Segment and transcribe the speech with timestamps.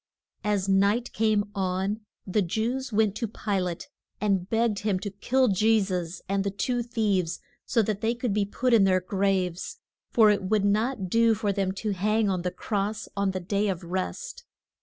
[0.53, 3.87] ]As night came on the Jews went to Pi late
[4.19, 8.33] and begged him to kill Je sus and the two thieves so that they could
[8.33, 9.77] be put in their graves.
[10.09, 13.67] For it would not do for them to hang on the cross on the day
[13.67, 14.43] of rest.